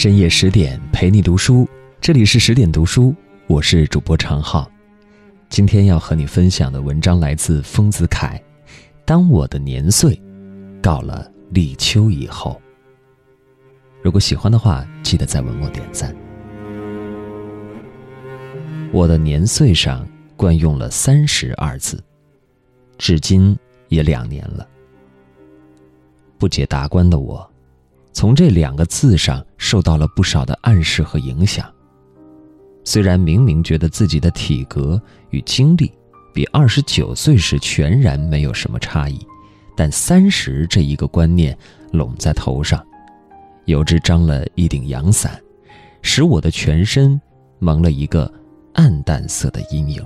[0.00, 1.68] 深夜十点陪你读书，
[2.00, 3.14] 这里是十点读书，
[3.46, 4.66] 我是主播常浩。
[5.50, 8.40] 今天要和你分享的文章来自丰子恺。
[9.04, 10.18] 当我的年岁
[10.80, 12.58] 到了立秋以后，
[14.00, 16.16] 如果喜欢的话，记得在文末点赞。
[18.92, 22.02] 我的年岁上惯用了“三十”二字，
[22.96, 23.54] 至今
[23.88, 24.66] 也两年了。
[26.38, 27.49] 不解达观的我。
[28.20, 31.72] 从这两个字上受到了不少的暗示和影响。
[32.84, 35.90] 虽然明明觉得自己的体格与经历
[36.34, 39.18] 比二十九岁时全然没有什么差异，
[39.74, 41.56] 但三十这一个观念
[41.92, 42.86] 拢在头上，
[43.64, 45.40] 有只张了一顶阳伞，
[46.02, 47.18] 使我的全身
[47.58, 48.30] 蒙了一个
[48.74, 50.04] 暗淡色的阴影，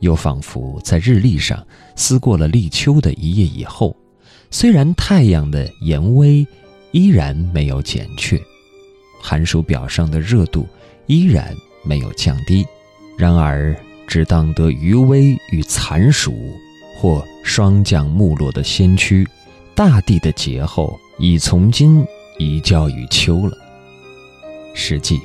[0.00, 3.96] 又仿佛在日历上撕过了立秋的一页以后，
[4.50, 6.44] 虽然太阳的严威。
[6.94, 8.40] 依然没有减却，
[9.20, 10.64] 寒暑表上的热度
[11.06, 12.64] 依然没有降低。
[13.18, 16.32] 然而，只当得余威与残暑，
[16.96, 19.26] 或霜降没落的先驱，
[19.74, 22.06] 大地的劫后已从今
[22.38, 23.58] 移交于秋了。
[24.72, 25.20] 实际，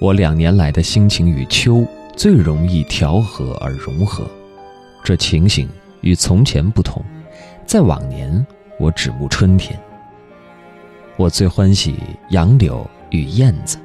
[0.00, 4.28] 我两年来的心情与秋最容易调和而融合。
[5.04, 5.68] 这情形
[6.00, 7.04] 与从前不同，
[7.64, 8.44] 在往年
[8.80, 9.80] 我只慕春天。
[11.18, 11.96] 我最欢喜
[12.30, 13.76] 杨柳与燕子，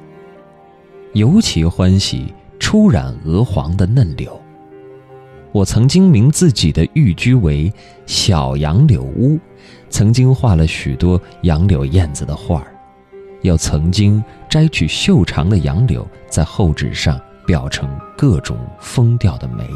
[1.14, 4.40] 尤其欢喜初染鹅黄的嫩柳。
[5.50, 7.72] 我曾经名自己的寓居为
[8.06, 9.36] 小杨柳屋，
[9.90, 12.72] 曾经画了许多杨柳燕子的画儿，
[13.42, 19.68] 又曾经摘取秀长的杨柳，在厚纸上裱成各种风调的梅，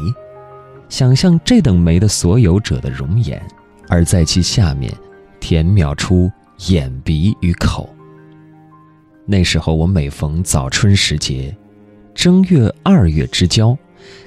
[0.87, 3.45] 想象这等梅的所有者的容颜，
[3.89, 4.93] 而在其下面
[5.41, 6.31] 填描出。
[6.67, 7.89] 眼鼻与口。
[9.25, 11.55] 那时候，我每逢早春时节，
[12.13, 13.77] 正月、二月之交，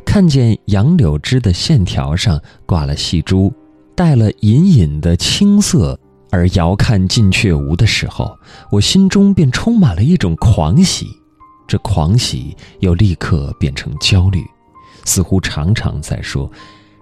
[0.04, 3.52] 看见杨柳枝的线条上挂了细珠，
[3.94, 5.98] 带了隐隐的青色，
[6.30, 8.38] 而遥看近却无的时候，
[8.70, 11.06] 我心中便充满了一种狂喜。
[11.66, 14.44] 这狂喜又立刻变成焦虑，
[15.04, 16.50] 似乎常常在说：“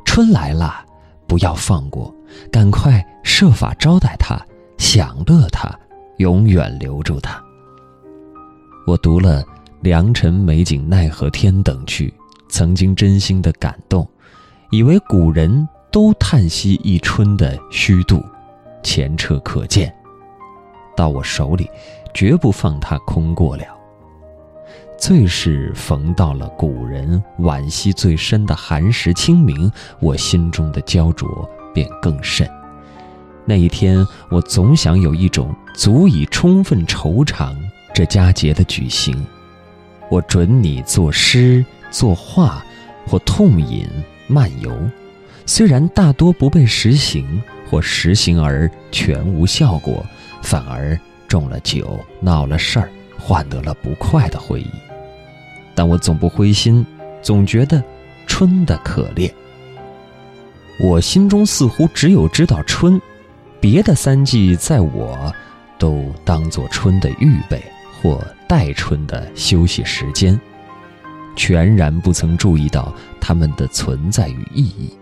[0.05, 0.85] 春来了，
[1.27, 2.15] 不要放过，
[2.51, 4.41] 赶快设法招待他。”
[4.81, 5.71] 享乐它，
[6.17, 7.39] 永远留住它。
[8.87, 9.43] 我读了
[9.83, 12.13] 《良辰美景奈何天》等句，
[12.49, 14.09] 曾经真心的感动，
[14.71, 18.25] 以为古人都叹息一春的虚度，
[18.83, 19.95] 前车可鉴。
[20.97, 21.71] 到我手里，
[22.15, 23.65] 绝不放它空过了。
[24.99, 29.71] 最是逢到了古人惋惜最深的寒食清明，
[30.01, 31.29] 我心中的焦灼
[31.75, 32.51] 便更甚。
[33.51, 37.53] 那一天，我总想有一种足以充分惆怅
[37.93, 39.27] 这佳节的举行。
[40.09, 42.65] 我准你作诗、作画，
[43.09, 43.89] 或痛饮、
[44.29, 44.73] 漫游。
[45.47, 50.07] 虽然大多不被实行，或实行而全无效果，
[50.43, 50.97] 反而
[51.27, 54.71] 中了酒、闹了事儿，换得了不快的回忆。
[55.75, 56.87] 但我总不灰心，
[57.21, 57.83] 总觉得
[58.29, 59.29] 春的可怜。
[60.79, 63.03] 我心中似乎只有知道春。
[63.61, 65.33] 别的三季，在我
[65.79, 67.63] 都当作春的预备
[68.01, 70.41] 或待春的休息时间，
[71.37, 74.97] 全然不曾注意到它们的存在与意义。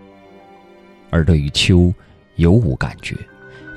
[1.09, 1.93] 而对于秋，
[2.35, 3.15] 尤无感觉，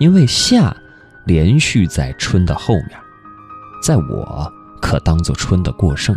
[0.00, 0.76] 因为夏
[1.24, 2.90] 连续在春的后面，
[3.82, 6.12] 在我可当作春的过剩；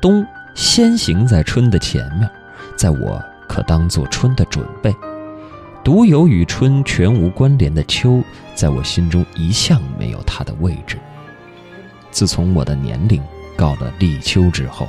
[0.00, 2.28] 冬先行在春的前面，
[2.76, 4.94] 在我可当作春的准备。
[5.88, 8.22] 独有与春全无关联的秋，
[8.54, 10.98] 在我心中一向没有它的位置。
[12.10, 13.22] 自从我的年龄
[13.56, 14.86] 到了立秋之后，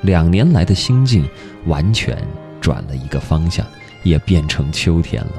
[0.00, 1.24] 两年来的心境
[1.66, 2.18] 完全
[2.60, 3.64] 转了一个方向，
[4.02, 5.34] 也变成秋天了。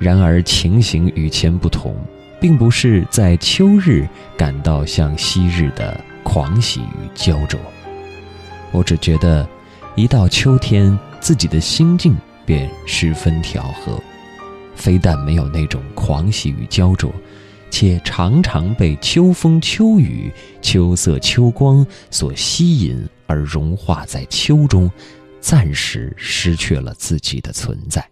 [0.00, 1.94] 然而情形与前不同，
[2.40, 4.04] 并不是在秋日
[4.36, 7.56] 感到像昔日的狂喜与焦灼，
[8.72, 9.48] 我只觉得，
[9.94, 12.16] 一到秋天，自己的心境。
[12.44, 14.00] 便十分调和，
[14.74, 17.12] 非但没有那种狂喜与焦灼，
[17.70, 24.90] 且常常被秋风秋雨、秋色秋光所吸引，而融化在秋中，
[25.40, 28.06] 暂时失去了自己的存在。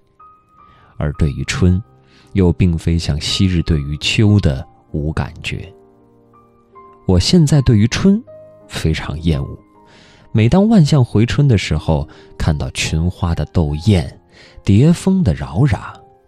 [0.96, 1.82] 而对于春，
[2.34, 5.72] 又并非像昔日对于秋的无感觉。
[7.06, 8.22] 我现在对于春
[8.68, 9.58] 非常厌恶。
[10.32, 14.19] 每当万象回春的时候，看到群花的斗艳。
[14.64, 15.78] 蝶蜂的扰攘，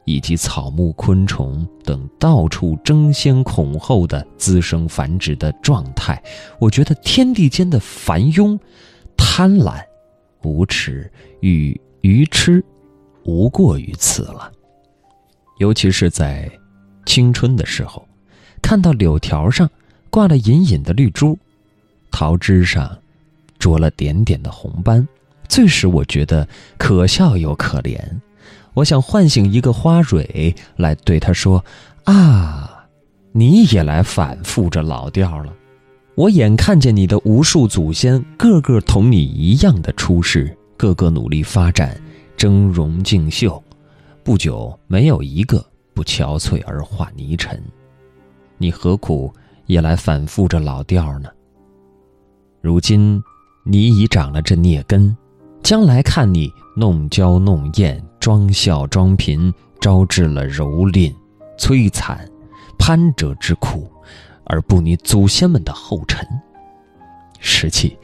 [0.04, 6.22] 以及草木昆虫等到处争先恐后的滋生繁殖的状态，
[6.58, 8.58] 我觉得天地间的繁庸、
[9.16, 9.80] 贪婪、
[10.42, 12.64] 无耻与愚痴，
[13.24, 14.50] 无过于此了。
[15.58, 16.50] 尤其是在
[17.06, 18.04] 青春的时候，
[18.60, 19.70] 看到柳条上
[20.10, 21.38] 挂了隐隐的绿珠，
[22.10, 22.98] 桃枝上
[23.58, 25.06] 着了点点的红斑，
[25.52, 28.00] 最使我觉得可笑又可怜。
[28.72, 31.62] 我想唤醒一个花蕊来对他说
[32.04, 32.86] ：“啊，
[33.32, 35.52] 你也来反复着老调了。
[36.14, 42.00] 我眼看见你的无数祖先，个个同你一样的出世，个个努力发展，
[42.34, 43.62] 峥嵘竞秀，
[44.24, 45.62] 不久没有一个
[45.92, 47.62] 不憔悴而化泥尘。
[48.56, 49.30] 你何苦
[49.66, 51.28] 也来反复着老调呢？
[52.62, 53.22] 如今
[53.66, 55.14] 你已长了这孽根，
[55.62, 61.12] 将来看你弄娇弄艳。”装笑装贫，招致了蹂躏、
[61.58, 62.24] 摧残、
[62.78, 63.90] 攀折之苦，
[64.44, 66.24] 而不你祖先们的后尘。
[67.40, 67.98] 实际，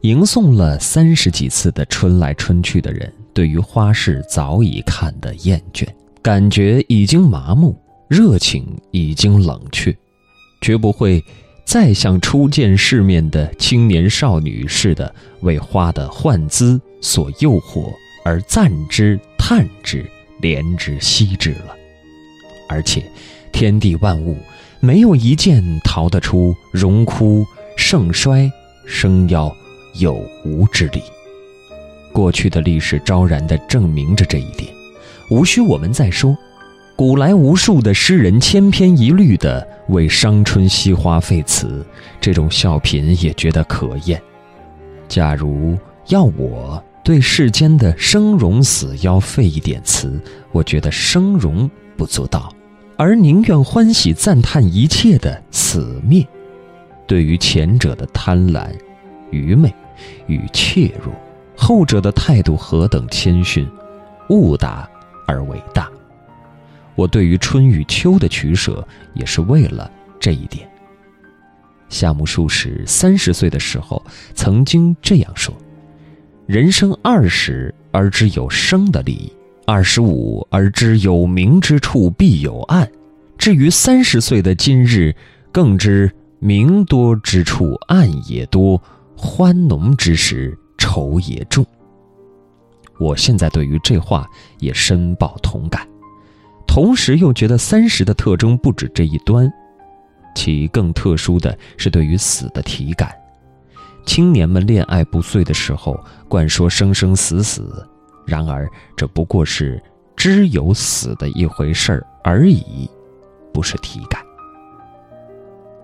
[0.00, 5.86] 吟诵了三十几次的春来春去的人，对于花市早已看得厌倦，
[6.20, 9.96] 感觉已经麻木，热情已经冷却，
[10.60, 11.24] 绝不会
[11.74, 17.92] 再像初见世面的青年少女似的，为花的幻姿所诱惑
[18.24, 19.18] 而赞之。
[19.36, 20.08] 叹之，
[20.40, 21.76] 怜之，惜之了。
[22.68, 23.02] 而且，
[23.50, 24.38] 天地万物
[24.78, 27.44] 没有一件逃得出荣枯、
[27.76, 28.48] 盛衰、
[28.86, 29.52] 生夭、
[29.98, 31.02] 有无之理。
[32.12, 34.72] 过去的历史昭然地证明着这一点，
[35.28, 36.38] 无需我们再说。
[36.96, 41.84] 古来无数的诗人千篇一律地为伤春惜花废词，
[42.20, 44.20] 这种笑贫也觉得可厌。
[45.08, 46.82] 假如要我。
[47.02, 50.18] 对世间的生荣死要费一点词，
[50.52, 52.50] 我觉得生荣不足道，
[52.96, 56.26] 而宁愿欢喜赞叹一切的死灭。
[57.06, 58.70] 对于前者的贪婪、
[59.30, 59.70] 愚昧
[60.26, 61.12] 与怯弱，
[61.54, 63.68] 后者的态度何等谦逊、
[64.30, 64.88] 悟达
[65.26, 65.90] 而伟大。
[66.94, 70.68] 我对于春与秋的取舍，也是为了这一点。
[71.88, 74.04] 夏目漱石三十岁的时候
[74.34, 75.54] 曾经这样说。
[76.46, 79.32] 人生二十而知有生的利益，
[79.66, 82.90] 二十五而知有明之处必有暗。
[83.38, 85.14] 至于三十岁的今日，
[85.50, 88.80] 更知明多之处暗也多，
[89.16, 91.64] 欢浓之时愁也重。
[92.98, 95.88] 我现在对于这话也深抱同感，
[96.66, 99.52] 同时又觉得三十的特征不止这一端，
[100.34, 103.12] 其更特殊的是对于死的体感。
[104.04, 107.88] 青年们恋爱不遂的时候，惯说生生死死，
[108.26, 109.82] 然而这不过是
[110.16, 112.90] 知有死的一回事儿而已，
[113.52, 114.20] 不是体感。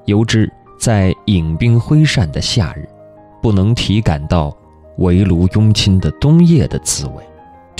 [0.06, 2.88] 由之在饮冰挥扇的夏日，
[3.40, 4.54] 不能体感到
[4.98, 7.24] 围炉拥亲的冬夜的滋味，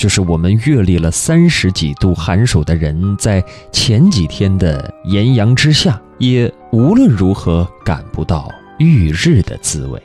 [0.01, 10.01] 就是我们阅历了三十几度寒暑的人，在前几天的炎阳之下，也无论如何感不到浴日的滋味。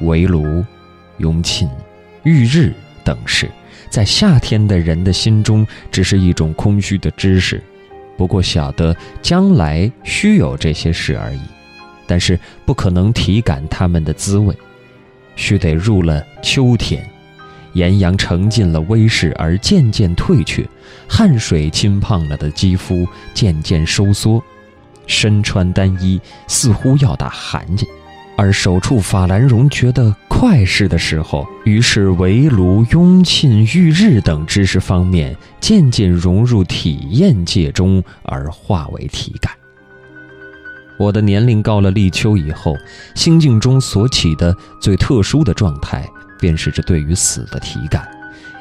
[0.00, 0.64] 围炉、
[1.18, 1.70] 拥亲、
[2.24, 2.74] 遇日
[3.04, 3.48] 等事，
[3.88, 7.62] 在夏天的人的心中，只是一种空虚的知识。
[8.16, 11.40] 不过晓得将来须有这些事而已，
[12.04, 14.52] 但是不可能体感它们的滋味。
[15.36, 17.08] 须得入了秋天，
[17.76, 20.66] 炎阳盛尽了威势而渐渐退却，
[21.06, 24.42] 汗水浸胖了的肌肤渐渐收缩，
[25.06, 26.18] 身穿单衣
[26.48, 27.84] 似乎要打寒噤。
[28.38, 39.52] 而手触法兰绒觉得快事的时候，于是围炉、拥亲、遇日等知识方面渐渐融入体验界中，而化为体感。
[40.98, 42.74] 我的年龄到了立秋以后，
[43.14, 46.06] 心境中所起的最特殊的状态，
[46.46, 48.08] 便是这对于死的体感。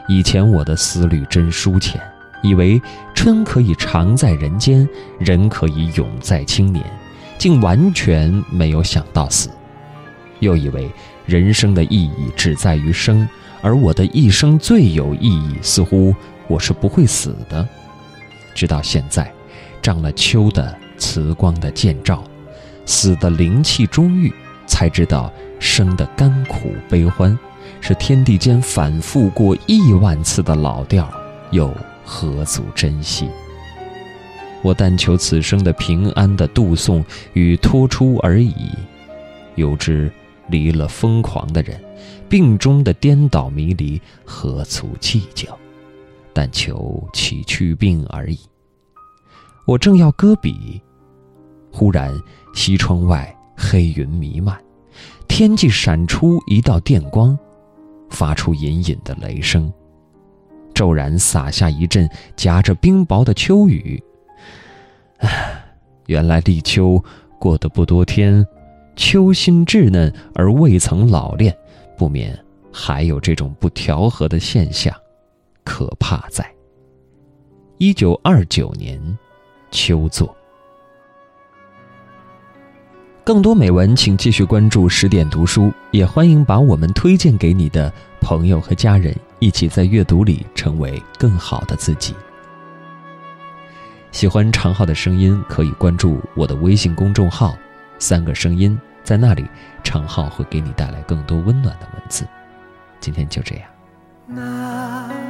[0.08, 2.02] 以前我的思虑真疏浅，
[2.42, 2.82] 以为
[3.14, 4.90] 春可以常在人间，
[5.20, 6.84] 人可以永在青年，
[7.38, 9.52] 竟完全没有想到死。
[10.40, 10.90] 又以为
[11.28, 13.30] 人生的意义只在于生，
[13.62, 16.16] 而我的一生最有意义，似乎
[16.48, 17.68] 我是不会死的。
[18.56, 19.32] 直到现在，
[19.80, 22.24] 仗了秋的慈光的见照，
[22.84, 24.34] 死的灵气中郁，
[24.66, 27.38] 才知道生的甘苦悲欢，
[27.88, 31.08] 是天地间反复过亿万次的老调，
[31.52, 31.72] 又
[32.04, 33.30] 何足珍惜？
[34.64, 38.56] 我但求此生的平安的度送与托出而已，
[39.54, 40.12] 有之。
[40.48, 41.80] 离了疯狂的人，
[42.28, 45.56] 病中的颠倒迷离，何足计较？
[46.34, 48.40] 但求其去病而已。
[49.68, 50.82] 我正要搁笔，
[51.72, 52.12] 忽然
[52.56, 54.60] 西窗外黑云弥漫，
[55.28, 57.38] 天际闪出一道电光，
[58.10, 59.72] 发出隐隐的雷声，
[60.74, 64.02] 骤然洒下一阵夹着冰雹的秋雨。
[65.18, 65.64] 唉，
[66.08, 67.04] 原来立秋
[67.40, 68.46] 过得不多天，
[68.96, 71.56] 秋心稚嫩而未曾老练，
[71.98, 72.38] 不免
[72.72, 74.96] 还有这种不调和的现象，
[75.64, 76.50] 可怕在。
[77.78, 79.00] 一九二九年。
[79.72, 80.34] 秋作。
[83.26, 87.92] 更多美文，请继续关注十点读书，也欢迎把我们推荐给你的
[88.22, 92.14] 朋友和家人，一起在阅读里成为更好的自己。
[94.12, 97.58] 喜欢长浩的声音，可以关注我的微信公众号
[97.98, 99.44] “三个声音”，在那里，
[99.84, 102.28] 长浩会给你带来更多温暖的文字。
[103.00, 105.25] 今天就这样。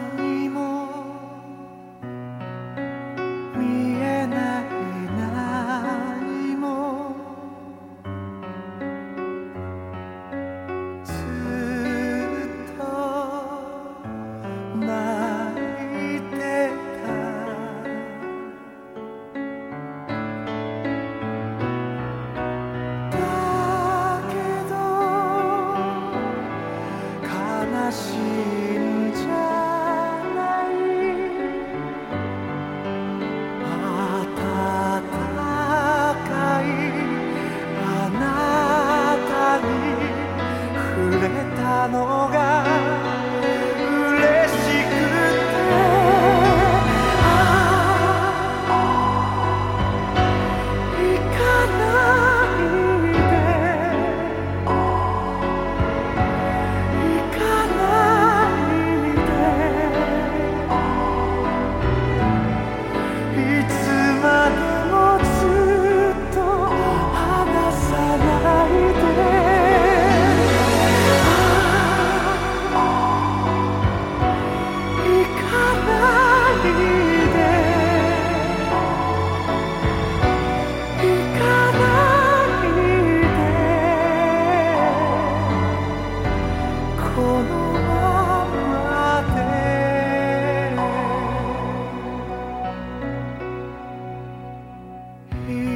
[95.48, 95.75] you.